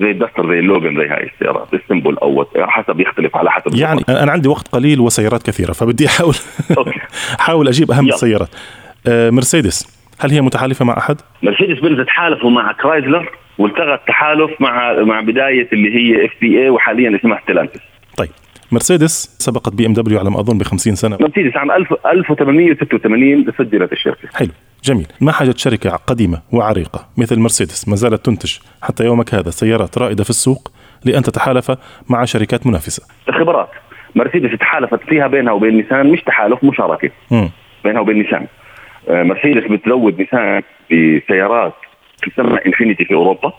زي 0.00 0.10
الدستر 0.10 0.48
زي 0.52 0.58
اللوجن 0.58 0.96
زي 0.96 1.08
هاي 1.08 1.30
السيارات 1.34 1.74
ال 1.74 1.80
simple 1.80 2.18
أو 2.18 2.46
حسب 2.56 3.00
يختلف 3.00 3.36
على 3.36 3.50
حسب 3.50 3.74
يعني 3.74 4.00
الزمان. 4.00 4.22
أنا 4.22 4.32
عندي 4.32 4.48
وقت 4.48 4.68
قليل 4.68 5.00
وسيارات 5.00 5.42
كثيرة 5.42 5.72
فبدي 5.72 6.06
أحاول 6.06 6.34
أحاول 7.40 7.68
أجيب 7.68 7.90
أهم. 7.90 8.08
السيارات. 8.08 8.48
آه 9.08 9.30
مرسيدس. 9.30 9.93
هل 10.20 10.30
هي 10.30 10.40
متحالفة 10.40 10.84
مع 10.84 10.98
أحد؟ 10.98 11.20
مرسيدس 11.42 11.80
بنز 11.80 12.06
تحالفوا 12.06 12.50
مع 12.50 12.72
كرايزلر 12.72 13.30
والتغى 13.58 13.94
التحالف 13.94 14.50
مع 14.60 14.92
مع 15.02 15.20
بداية 15.20 15.68
اللي 15.72 15.94
هي 15.94 16.26
FCA 16.26 16.70
وحاليا 16.70 17.16
اسمها 17.16 17.40
ستيلانتس. 17.44 17.80
طيب. 18.16 18.30
مرسيدس 18.72 19.36
سبقت 19.38 19.74
بي 19.74 19.86
إم 19.86 19.92
دبليو 19.92 20.18
على 20.18 20.30
ما 20.30 20.40
أظن 20.40 20.58
ب 20.58 20.62
50 20.62 20.94
سنة. 20.94 21.18
مرسيدس 21.20 21.56
عام 21.56 21.70
1886 21.70 23.52
سجلت 23.58 23.92
الشركة. 23.92 24.28
حلو. 24.34 24.48
جميل. 24.84 25.06
ما 25.20 25.32
حاجة 25.32 25.54
شركة 25.56 25.90
قديمة 25.90 26.42
وعريقة 26.52 27.08
مثل 27.16 27.38
مرسيدس؟ 27.38 27.88
ما 27.88 27.96
زالت 27.96 28.26
تنتج 28.26 28.56
حتى 28.82 29.04
يومك 29.04 29.34
هذا 29.34 29.50
سيارات 29.50 29.98
رائدة 29.98 30.24
في 30.24 30.30
السوق 30.30 30.72
لأن 31.04 31.22
تتحالف 31.22 31.72
مع 32.08 32.24
شركات 32.24 32.66
منافسة. 32.66 33.02
خبرات 33.38 33.70
مرسيدس 34.14 34.58
تحالفت 34.58 35.00
فيها 35.08 35.26
بينها 35.26 35.52
وبين 35.52 35.74
نيسان 35.74 36.06
مش 36.06 36.20
تحالف 36.20 36.64
مشاركة. 36.64 37.10
م. 37.30 37.48
بينها 37.84 38.00
وبين 38.00 38.16
نيسان. 38.16 38.46
مرسيدس 39.08 39.64
بتزود 39.70 40.18
نيسان 40.20 40.62
بسيارات 40.90 41.74
تسمى 42.22 42.58
انفينيتي 42.66 43.04
في 43.04 43.14
أوروبا. 43.14 43.52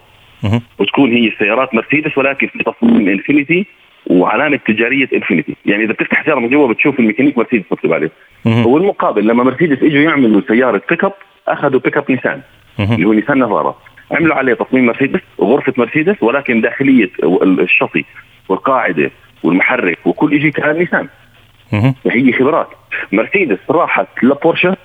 وتكون 0.80 1.12
هي 1.12 1.32
سيارات 1.40 1.74
مرسيدس 1.74 2.18
ولكن 2.18 2.48
في 2.48 2.64
تصميم 2.64 3.10
انفينيتي 3.10 3.66
وعلامة 4.08 4.60
تجارية 4.68 5.10
انفينيتي 5.14 5.56
يعني 5.66 5.84
إذا 5.84 5.94
بتفتح 5.94 6.26
سيارة 6.26 6.40
من 6.40 6.50
جوا 6.50 6.68
بتشوف 6.68 7.00
الميكانيك 7.00 7.38
مرسيدس 7.38 7.66
مكتوب 7.72 7.94
عليه. 7.94 8.12
والمقابل 8.66 9.28
لما 9.28 9.44
مرسيدس 9.44 9.84
إجوا 9.84 10.02
يعملوا 10.02 10.42
سيارة 10.48 10.82
بيك 10.90 11.04
اب 11.04 11.14
أخذوا 11.48 11.80
بيك 11.80 11.98
اب 11.98 12.12
نيسان 12.12 12.42
اللي 12.80 13.06
هو 13.08 13.14
نيسان 13.14 13.38
نافارا 13.40 13.76
عملوا 14.12 14.36
عليه 14.36 14.54
تصميم 14.54 14.86
مرسيدس 14.86 15.20
غرفة 15.42 15.74
مرسيدس 15.78 16.24
ولكن 16.24 16.62
داخلية 16.62 17.10
الشاصي 17.42 18.06
والقاعدة 18.50 19.12
والمحرك 19.44 19.98
وكل 20.06 20.42
شيء 20.42 20.52
كان 20.52 20.78
نيسان 20.78 21.08
هي 22.08 22.34
خبرات. 22.34 22.68
مرسيدس 23.12 23.58
راحت 23.70 24.08
لبورشة 24.24 24.78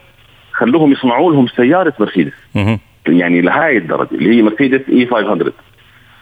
خلوهم 0.60 0.92
يصنعوا 0.92 1.32
لهم 1.32 1.46
سيارة 1.46 1.92
مرسيدس. 2.00 2.32
يعني 3.06 3.40
لهي 3.40 3.76
الدرجة 3.76 4.08
اللي 4.12 4.36
هي 4.36 4.42
مرسيدس 4.42 4.80
E 4.88 5.06
500 5.06 5.52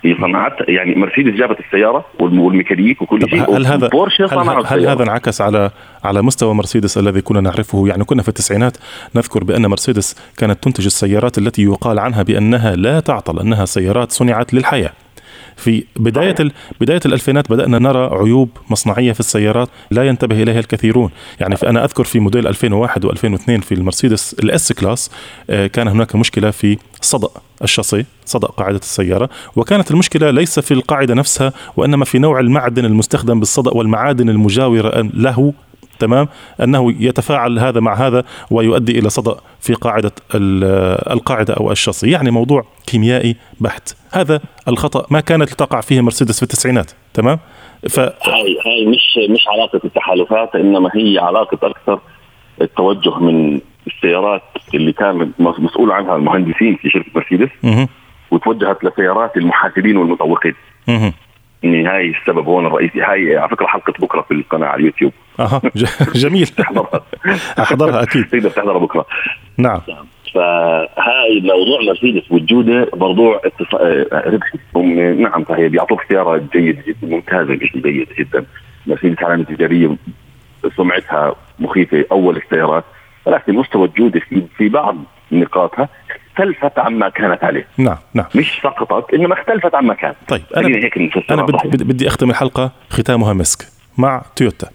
هي 0.04 0.16
صنعت 0.20 0.52
يعني 0.68 0.94
مرسيدس 0.94 1.32
جابت 1.32 1.60
السيارة 1.60 2.04
والميكانيك 2.20 3.02
وكل 3.02 3.30
شيء 3.30 3.56
هل 3.56 3.66
هذا 3.66 3.90
هل, 4.32 4.66
هل 4.66 4.86
هذا 4.86 5.02
انعكس 5.02 5.40
على 5.40 5.70
على 6.04 6.22
مستوى 6.22 6.54
مرسيدس 6.54 6.98
الذي 6.98 7.20
كنا 7.20 7.40
نعرفه؟ 7.40 7.88
يعني 7.88 8.04
كنا 8.04 8.22
في 8.22 8.28
التسعينات 8.28 8.76
نذكر 9.16 9.44
بأن 9.44 9.66
مرسيدس 9.66 10.32
كانت 10.36 10.64
تنتج 10.64 10.84
السيارات 10.84 11.38
التي 11.38 11.62
يقال 11.62 11.98
عنها 11.98 12.22
بأنها 12.22 12.76
لا 12.76 13.00
تعطل 13.00 13.40
أنها 13.40 13.64
سيارات 13.64 14.12
صنعت 14.12 14.54
للحياة. 14.54 14.92
في 15.58 15.84
بداية. 15.96 16.36
بداية 16.80 17.00
الألفينات 17.06 17.50
بدأنا 17.50 17.78
نرى 17.78 18.10
عيوب 18.12 18.50
مصنعية 18.70 19.12
في 19.12 19.20
السيارات 19.20 19.68
لا 19.90 20.06
ينتبه 20.08 20.42
إليها 20.42 20.60
الكثيرون 20.60 21.10
يعني 21.40 21.56
أنا 21.66 21.84
أذكر 21.84 22.04
في 22.04 22.20
موديل 22.20 22.46
2001 22.46 23.06
و2002 23.06 23.60
في 23.60 23.72
المرسيدس 23.72 24.34
ال 24.34 24.72
S-Class 24.72 25.10
آه، 25.50 25.66
كان 25.66 25.88
هناك 25.88 26.16
مشكلة 26.16 26.50
في 26.50 26.78
صدأ 27.00 27.28
الشاصي 27.62 28.04
صدأ 28.24 28.46
قاعدة 28.46 28.76
السيارة 28.76 29.30
وكانت 29.56 29.90
المشكلة 29.90 30.30
ليس 30.30 30.60
في 30.60 30.74
القاعدة 30.74 31.14
نفسها 31.14 31.52
وإنما 31.76 32.04
في 32.04 32.18
نوع 32.18 32.40
المعدن 32.40 32.84
المستخدم 32.84 33.38
بالصدأ 33.38 33.70
والمعادن 33.74 34.28
المجاورة 34.28 35.00
له 35.14 35.52
تمام 35.98 36.28
أنه 36.62 36.94
يتفاعل 37.00 37.58
هذا 37.58 37.80
مع 37.80 37.94
هذا 37.94 38.24
ويؤدي 38.50 38.98
إلى 38.98 39.10
صدأ 39.10 39.36
في 39.60 39.74
قاعدة 39.74 40.12
القاعدة 41.12 41.54
أو 41.54 41.72
الشاصي 41.72 42.10
يعني 42.10 42.30
موضوع 42.30 42.64
كيميائي 42.86 43.36
بحت. 43.60 43.96
هذا 44.12 44.40
الخطأ 44.68 45.06
ما 45.10 45.20
كانت 45.20 45.52
تقع 45.52 45.80
فيه 45.80 46.00
مرسيدس 46.00 46.36
في 46.36 46.42
التسعينات 46.42 46.90
تمام؟ 47.14 47.38
ف 47.88 48.00
هاي 48.00 48.58
هاي 48.66 48.86
مش 48.86 49.30
مش 49.30 49.48
علاقة 49.48 49.80
التحالفات 49.84 50.54
إنما 50.54 50.90
هي 50.94 51.18
علاقة 51.18 51.58
أكثر 51.62 52.00
التوجه 52.60 53.18
من 53.18 53.60
السيارات 53.86 54.42
اللي 54.74 54.92
كان 54.92 55.32
مسؤول 55.38 55.90
عنها 55.92 56.16
المهندسين 56.16 56.76
في 56.76 56.90
شركة 56.90 57.10
مرسيدس 57.14 57.48
وتوجهت 58.30 58.84
لسيارات 58.84 59.36
المحاسبين 59.36 59.96
والمسوقين 59.96 60.54
هاي 61.64 62.14
السبب 62.20 62.46
هون 62.46 62.66
الرئيسي 62.66 63.02
هاي 63.02 63.36
على 63.36 63.48
فكرة 63.48 63.66
حلقة 63.66 63.92
بكرة 63.98 64.20
في 64.20 64.34
القناة 64.34 64.66
على 64.66 64.80
اليوتيوب. 64.80 65.12
أها 65.40 65.62
جميل. 66.14 66.46
تحضرها 66.46 67.02
أحضرها 67.58 68.02
أكيد. 68.02 68.28
تقدر 68.32 68.50
تحضرها 68.50 68.78
بكرة. 68.78 69.06
نعم. 69.58 69.80
فهاي 70.34 71.40
موضوع 71.40 71.80
مرسيدس 71.86 72.32
والجوده 72.32 72.90
موضوع 72.94 73.40
ربحي. 74.12 74.58
هم 74.76 75.00
نعم 75.22 75.44
فهي 75.44 75.68
بيعطوك 75.68 76.02
سيارة 76.08 76.42
جيدة 76.52 76.82
جدا 76.86 77.06
ممتازة 77.08 77.54
جيدة 77.54 78.06
جدا. 78.18 78.44
مرسيدس 78.86 79.22
علامه 79.22 79.44
تجاريه 79.44 79.96
سمعتها 80.76 81.34
مخيفة 81.58 82.04
أول 82.12 82.36
السيارات 82.36 82.84
ولكن 83.26 83.54
مستوى 83.54 83.86
الجودة 83.86 84.20
في 84.20 84.42
في 84.56 84.68
بعض 84.68 84.96
نقاطها 85.32 85.88
اختلفت 86.38 86.78
عما 86.78 87.08
كانت 87.08 87.44
عليه. 87.44 87.66
نعم 87.78 87.96
نعم. 88.14 88.26
مش 88.34 88.60
سقطت 88.62 89.14
إنما 89.14 89.34
اختلفت 89.40 89.74
عما 89.74 89.94
كان. 89.94 90.14
طيب 90.28 90.42
أنا 90.56 90.68
هيك 90.68 90.98
أنا 91.30 91.42
بدي, 91.42 91.84
بدي 91.84 92.08
أختم 92.08 92.30
الحلقة 92.30 92.72
ختامها 92.90 93.32
مسك 93.32 93.66
مع 93.98 94.22
تويوتا. 94.36 94.68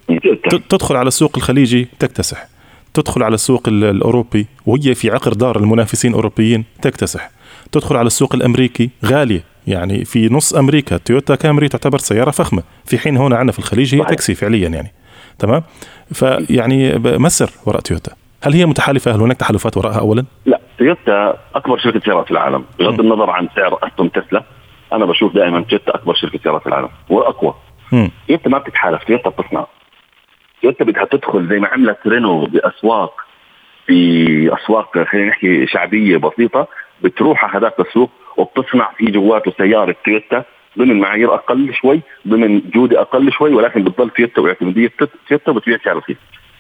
تدخل 0.70 0.96
على 0.96 1.08
السوق 1.08 1.32
الخليجي 1.38 1.88
تكتسح. 2.00 2.48
تدخل 2.94 3.24
على 3.24 3.34
السوق 3.34 3.68
الأوروبي 3.68 4.48
وهي 4.66 4.96
في 4.96 5.12
عقر 5.12 5.34
دار 5.34 5.58
المنافسين 5.58 6.12
الأوروبيين 6.12 6.66
تكتسح. 6.82 7.30
تدخل 7.72 7.98
على 7.98 8.08
السوق 8.08 8.36
الأمريكي 8.36 8.90
غالية 9.06 9.44
يعني 9.68 10.06
في 10.06 10.34
نص 10.34 10.54
أمريكا. 10.54 10.98
تويوتا 10.98 11.36
كامري 11.36 11.68
تعتبر 11.68 11.98
سيارة 11.98 12.32
فخمة. 12.32 12.64
في 12.86 12.98
حين 12.98 13.18
هنا 13.18 13.36
عندنا 13.36 13.52
في 13.52 13.60
الخليج 13.60 13.96
هي 13.96 14.04
تاكسي 14.06 14.36
فعليا 14.36 14.70
يعني. 14.70 14.92
تمام؟ 15.40 15.64
فيعني 16.14 16.98
ما 16.98 17.11
السر 17.11 17.50
وراء 17.66 17.82
تويوتا؟ 17.82 18.12
هل 18.44 18.54
هي 18.54 18.66
متحالفة؟ 18.66 19.16
هل 19.16 19.22
هناك 19.22 19.38
تحالفات 19.38 19.78
وراءها 19.78 20.00
اولا؟ 20.00 20.26
لا. 20.46 20.60
تويوتا 20.84 21.40
أكبر 21.56 21.78
شركة 21.78 22.00
سيارات 22.00 22.26
في 22.26 22.32
العالم. 22.32 22.66
بغض 22.80 23.00
النظر 23.00 23.30
عن 23.30 23.50
سعر 23.56 23.80
أستون 23.84 24.12
تسلا 24.12 24.44
أنا 24.94 25.06
بشوف 25.06 25.34
دائما 25.34 25.62
تويوتا 25.62 25.96
أكبر 25.96 26.14
شركة 26.14 26.40
سيارات 26.44 26.62
في 26.62 26.68
العالم 26.68 26.90
وأقوى. 27.10 27.54
تويوتا 28.28 28.50
ما 28.50 28.58
بتتحالف 28.58 29.04
تويوتا 29.04 29.30
بتصنع. 29.30 29.66
تويوتا 30.62 30.86
بدها 30.86 31.06
تدخل 31.06 31.48
زي 31.48 31.60
ما 31.60 31.68
عملت 31.68 31.98
رينو 32.08 32.46
بأسواق 32.46 33.22
في 33.88 34.58
اسواق 34.58 35.04
خلينا 35.04 35.30
نحكي 35.30 35.68
شعبية 35.68 36.18
بسيطة 36.18 36.68
بتروح 37.02 37.46
على 37.46 37.58
هذاك 37.58 37.80
السوق 37.80 38.12
وبتصنع 38.38 38.92
في 38.98 39.06
جواته 39.06 39.54
سيارة 39.58 39.96
تويوتا 40.06 40.44
ضمن 40.78 41.00
معايير 41.00 41.34
أقل 41.34 41.74
شوي 41.74 42.02
ضمن 42.28 42.62
جودة 42.76 43.02
أقل 43.02 43.32
شوي 43.32 43.54
ولكن 43.54 43.84
بتضل 43.84 44.10
تويوتا 44.10 44.42
واعتماديه 44.42 44.92
تويوتا 45.28 45.52
بتبيع 45.52 45.78
سعر 45.86 45.98
رخيص 45.98 46.18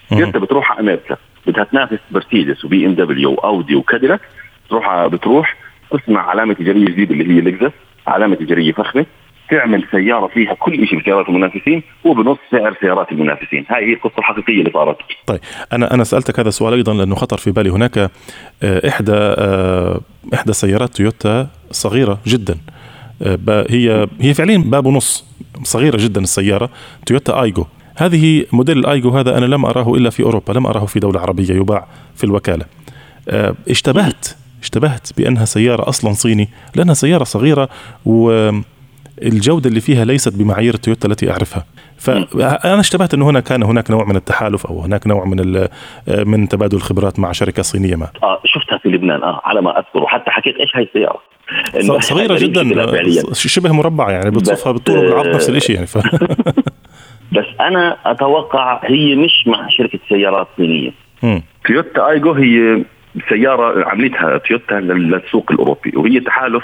تويوتا 0.10 0.40
بتروح 0.40 0.72
على 0.72 0.80
أمريكا. 0.80 1.18
بدها 1.48 1.64
تنافس 1.64 2.00
مرسيدس 2.12 2.66
وبي 2.66 2.86
ام 2.86 2.94
دبليو 2.94 3.32
واودي 3.32 3.76
وكاديلاك 3.76 4.22
تروح 4.70 5.08
بتروح 5.08 5.56
تصنع 5.92 6.22
علامة 6.22 6.54
تجاريه 6.54 6.86
جديدة 6.86 7.14
اللي 7.14 7.36
هي 7.36 7.42
لكزس 7.42 7.72
علامة 8.08 8.36
تجاريه 8.36 8.72
فخمة. 8.72 9.06
تعمل 9.50 9.86
سيارة 9.92 10.28
فيها 10.28 10.54
كل 10.54 10.88
شيء 10.88 11.00
بسيارات 11.00 11.30
المنافسين 11.30 11.84
وبنص 12.04 12.38
سعر 12.52 12.78
سيارات 12.82 13.12
المنافسين. 13.12 13.66
هاي 13.70 13.86
هي 13.90 13.94
القصة 13.94 14.18
الحقيقية 14.18 14.60
اللي 14.60 14.72
صارت. 14.74 14.98
طيب 15.28 15.40
أنا 15.74 15.94
أنا 15.94 16.04
سألتك 16.04 16.40
هذا 16.40 16.50
السؤال 16.50 16.74
أيضا 16.74 16.94
لأنه 16.94 17.16
خطر 17.16 17.38
في 17.38 17.52
بالي. 17.52 17.70
هناك 17.70 17.98
آه، 17.98 18.10
إحدى 18.88 19.12
آه، 19.16 20.02
إحدى 20.34 20.54
سيارات 20.54 20.90
تويوتا 20.90 21.48
صغيرة 21.72 22.20
جدا. 22.28 22.58
آه، 23.22 23.66
هي 23.70 24.08
هي 24.22 24.34
فعليا 24.34 24.58
باب 24.58 24.86
ونص 24.86 25.26
صغيرة 25.64 25.98
جدا 25.98 26.22
السيارة 26.22 26.70
تويوتا 27.06 27.42
آيجو. 27.42 27.66
هذه 27.96 28.46
موديل 28.52 28.78
الآيجو 28.78 29.10
هذا 29.10 29.38
أنا 29.38 29.46
لم 29.46 29.66
أراه 29.66 29.94
إلا 29.94 30.10
في 30.10 30.24
أوروبا 30.24 30.54
لم 30.54 30.66
أراه 30.66 30.86
في 30.86 31.00
دولة 31.00 31.20
عربية 31.20 31.54
يباع 31.54 31.88
في 32.16 32.24
الوكالة. 32.24 32.66
اشتبهت 33.70 34.28
اشتبهت 34.62 35.10
بأنها 35.18 35.46
سيارة 35.46 35.90
أصلا 35.90 36.14
صيني 36.14 36.50
لأنها 36.76 36.94
سيارة 36.94 37.24
صغيرة 37.24 37.70
و 38.06 38.50
الجوده 39.22 39.70
اللي 39.70 39.80
فيها 39.80 40.06
ليست 40.06 40.38
بمعايير 40.38 40.76
تويوتا 40.76 41.08
التي 41.08 41.32
أعرفها. 41.32 41.66
فانا 41.98 42.80
اشتبهت 42.80 43.14
إنه 43.14 43.30
هنا 43.30 43.40
كان 43.40 43.64
هناك 43.64 43.92
نوع 43.92 44.06
من 44.06 44.16
التحالف 44.16 44.66
أو 44.66 44.82
هناك 44.82 45.08
نوع 45.08 45.26
من 45.26 45.68
من 46.08 46.48
تبادل 46.48 46.78
الخبرات 46.78 47.20
مع 47.20 47.32
شركة 47.32 47.62
صينية 47.62 47.96
ما. 47.96 48.08
آه 48.24 48.42
شفتها 48.46 48.78
في 48.78 48.90
لبنان 48.90 49.24
آه 49.24 49.42
على 49.44 49.62
ما 49.62 49.80
أذكر. 49.80 50.04
وحتى 50.04 50.32
حكيت 50.32 50.56
إيش 50.56 50.76
هاي 50.76 50.84
السيارة؟ 50.84 51.20
صغيرة 52.00 52.40
جدا 52.40 52.64
شبه 53.34 53.72
مربعه 53.72 54.12
يعني 54.12 54.32
بتصفها 54.32 54.72
بالطول 54.72 54.98
وبالعرض 54.98 55.36
نفس 55.36 55.50
الشيء 55.50 55.76
يعني 55.76 55.88
ف... 55.88 55.98
بس 57.32 57.46
أنا 57.62 57.98
أتوقع 58.06 58.80
هي 58.84 59.16
مش 59.16 59.48
مع 59.48 59.70
شركة 59.70 60.00
سيارات 60.10 60.48
صينية. 60.58 60.92
تويوتا 61.66 62.10
ايجو 62.10 62.32
هي 62.32 62.84
سيارة 63.30 63.90
عملتها 63.90 64.38
تويوتا 64.38 64.74
للسوق 64.74 65.52
الأوروبي 65.52 65.92
وهي 65.96 66.20
تحالف 66.20 66.64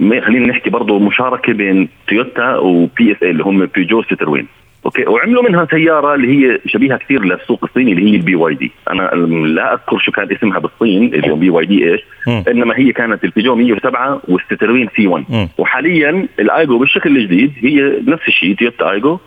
خلينا 0.00 0.46
نحكي 0.46 0.70
برضه 0.70 0.98
مشاركة 0.98 1.52
بين 1.52 1.88
تويوتا 2.08 2.56
و 2.56 3.12
PSA 3.12 3.22
ال 3.22 3.30
اللي 3.30 3.42
هم 3.42 3.66
بيجو 3.66 4.02
سيتروين 4.02 4.46
أوكي؟ 4.84 5.04
وعملوا 5.06 5.42
منها 5.42 5.66
سيارة 5.70 6.14
اللي 6.14 6.28
هي 6.28 6.58
شبيهة 6.66 6.96
كثير 6.96 7.24
للسوق 7.24 7.64
الصيني 7.64 7.92
اللي 7.92 8.10
هي 8.10 8.16
البي 8.16 8.34
واي 8.34 8.54
دي 8.54 8.72
أنا 8.90 9.02
لا 9.46 9.74
أذكر 9.74 9.98
شو 9.98 10.12
كان 10.12 10.32
اسمها 10.32 10.58
بالصين 10.58 11.14
اللي 11.14 11.30
هو 11.30 11.34
بي 11.34 11.50
واي 11.50 11.66
دي 11.66 11.92
إيش 11.92 12.00
إنما 12.28 12.78
هي 12.78 12.92
كانت 12.92 13.24
البيجو 13.24 13.54
107 13.54 14.22
والسيتروين 14.28 14.88
C1 14.96 15.48
وحاليا 15.58 16.28
الايجو 16.40 16.78
بالشكل 16.78 17.16
الجديد 17.16 17.52
هي 17.62 18.00
نفس 18.06 18.28
الشيء 18.28 18.54
تويوتا 18.54 18.90
ايجو 18.90 19.18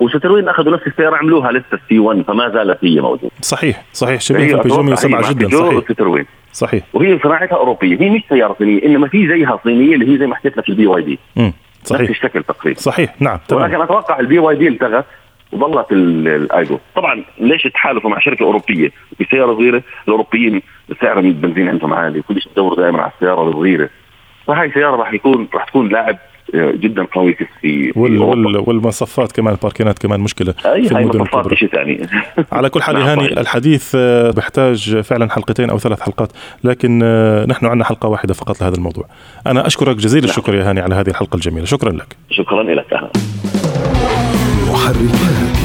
وسيتروين 0.00 0.48
أخذوا 0.48 0.72
نفس 0.72 0.86
السيارة 0.86 1.16
عملوها 1.16 1.52
لسه 1.52 1.66
ال 1.72 1.98
C1 1.98 2.22
فما 2.22 2.48
زالت 2.48 2.84
هي 2.84 3.00
موجودة. 3.00 3.30
صحيح 3.40 3.84
صحيح 3.92 4.20
شبيه 4.20 4.54
البيجو 4.54 4.82
107 4.82 5.32
جدا 5.32 5.48
صحيح. 5.48 6.24
صحيح. 6.52 6.84
وهي 6.92 7.18
صناعتها 7.22 7.56
أوروبية 7.56 8.00
هي 8.00 8.10
مش 8.10 8.22
سيارة 8.28 8.56
صينية 8.58 8.86
إنما 8.86 9.08
في 9.08 9.28
زيها 9.28 9.60
صينية 9.64 9.94
اللي 9.94 10.14
هي 10.14 10.18
زي 10.18 10.26
ما 10.26 10.34
حكيت 10.34 10.56
لك 10.56 10.68
البي 10.68 10.86
واي 10.86 11.02
دي 11.02 11.18
صحيح 11.84 12.00
نفس 12.00 12.10
الشكل 12.10 12.42
تقريبا. 12.42 12.80
صحيح 12.80 13.14
نعم 13.20 13.38
تمام. 13.48 13.62
ولكن 13.62 13.80
أتوقع 13.80 14.20
البي 14.20 14.38
واي 14.38 14.56
دي 14.56 14.68
التغت 14.68 15.04
وظلت 15.52 15.86
الايجو 15.92 16.78
طبعا 16.96 17.24
ليش 17.40 17.62
تحالفوا 17.62 18.10
مع 18.10 18.18
شركة 18.18 18.42
أوروبية 18.42 18.90
بسيارة 19.20 19.54
صغيرة؟ 19.54 19.82
الأوروبيين 20.08 20.62
سعر 21.00 21.18
البنزين 21.18 21.68
عندهم 21.68 21.94
عالي 21.94 22.22
كل 22.22 22.40
شيء 22.40 22.52
بدوروا 22.52 22.76
دائما 22.76 23.02
على 23.02 23.12
السيارة 23.14 23.48
الصغيرة. 23.48 23.88
فهي 24.46 24.70
سيارة 24.70 24.96
راح 24.96 25.12
يكون 25.12 25.48
راح 25.54 25.64
تكون 25.64 25.88
لاعب 25.88 26.18
جدا 26.54 27.04
قوي 27.04 27.34
في 27.34 27.46
في 27.60 27.92
وال 27.96 28.18
وال 28.18 28.56
والمصفات 28.56 29.32
كمان 29.32 29.54
الباركينات 29.54 29.98
كمان 29.98 30.20
مشكلة 30.20 30.54
أي 30.66 30.88
في 30.88 30.98
المدن 30.98 31.20
الكبرى. 31.20 31.56
شيء 31.56 31.68
ثاني. 31.68 32.06
على 32.52 32.70
كل 32.70 32.82
حال 32.82 32.96
هاني 32.96 33.40
الحديث 33.40 33.92
آه، 33.94 34.30
بيحتاج 34.30 35.00
فعلا 35.00 35.30
حلقتين 35.30 35.70
أو 35.70 35.78
ثلاث 35.78 36.00
حلقات 36.00 36.32
لكن 36.64 37.00
آه، 37.04 37.46
نحن 37.46 37.66
عندنا 37.66 37.84
حلقة 37.84 38.08
واحدة 38.08 38.34
فقط 38.34 38.60
لهذا 38.60 38.74
الموضوع. 38.74 39.04
أنا 39.46 39.66
أشكرك 39.66 39.96
جزيل 39.96 40.24
الشكر 40.24 40.54
يا 40.54 40.70
هاني 40.70 40.80
على 40.80 40.94
هذه 40.94 41.08
الحلقة 41.08 41.36
الجميلة. 41.36 41.66
شكرا 41.66 41.92
لك. 41.92 42.16
شكرا 42.30 42.62
لك. 42.62 42.86
محركات. 44.70 45.63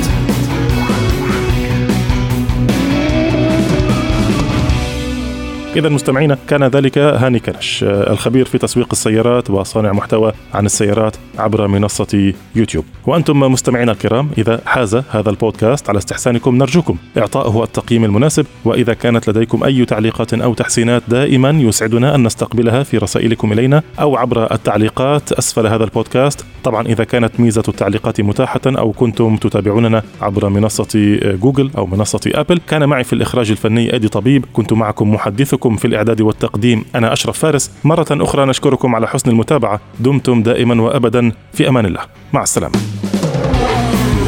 إذا 5.75 5.89
مستمعينا 5.89 6.37
كان 6.47 6.63
ذلك 6.63 6.97
هاني 6.97 7.39
كنش 7.39 7.83
الخبير 7.83 8.45
في 8.45 8.57
تسويق 8.57 8.87
السيارات 8.91 9.49
وصانع 9.49 9.91
محتوى 9.93 10.31
عن 10.53 10.65
السيارات 10.65 11.15
عبر 11.37 11.67
منصة 11.67 12.33
يوتيوب. 12.55 12.85
وأنتم 13.05 13.39
مستمعينا 13.39 13.91
الكرام 13.91 14.29
إذا 14.37 14.61
حاز 14.65 14.95
هذا 14.95 15.29
البودكاست 15.29 15.89
على 15.89 15.97
استحسانكم 15.97 16.55
نرجوكم 16.55 16.95
إعطائه 17.17 17.63
التقييم 17.63 18.05
المناسب. 18.05 18.45
وإذا 18.65 18.93
كانت 18.93 19.29
لديكم 19.29 19.63
أي 19.63 19.85
تعليقات 19.85 20.33
أو 20.33 20.53
تحسينات 20.53 21.03
دائما 21.07 21.49
يسعدنا 21.49 22.15
أن 22.15 22.23
نستقبلها 22.23 22.83
في 22.83 22.97
رسائلكم 22.97 23.53
إلينا 23.53 23.83
أو 23.99 24.17
عبر 24.17 24.53
التعليقات. 24.53 25.31
أسفل 25.31 25.67
هذا 25.67 25.83
البودكاست. 25.83 26.45
طبعا 26.63 26.87
إذا 26.87 27.03
كانت 27.03 27.39
ميزة 27.39 27.63
التعليقات 27.67 28.21
متاحة 28.21 28.61
أو 28.67 28.91
كنتم 28.91 29.37
تتابعوننا 29.37 30.03
عبر 30.21 30.49
منصة 30.49 31.19
جوجل 31.23 31.71
أو 31.77 31.85
منصة 31.85 32.19
أبل 32.27 32.59
كان 32.67 32.89
معي 32.89 33.03
في 33.03 33.13
الإخراج 33.13 33.51
الفني 33.51 33.95
أدي 33.95 34.07
طبيب. 34.07 34.45
كنت 34.53 34.73
معكم 34.73 35.13
محدثكم 35.13 35.58
في 35.67 35.85
الإعداد 35.85 36.21
والتقديم. 36.21 36.85
أنا 36.95 37.13
أشرف 37.13 37.39
فارس. 37.39 37.71
مرة 37.83 38.07
أخرى 38.11 38.45
نشكركم 38.45 38.95
على 38.95 39.07
حسن 39.07 39.29
المتابعة. 39.29 39.79
دمتم 39.99 40.43
دائما 40.43 40.81
وأبدا. 40.81 41.31
في 41.53 41.69
أمان 41.69 41.85
الله. 41.85 42.01
مع 42.33 42.43
السلامة. 42.43 42.75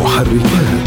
محركات. 0.03 0.80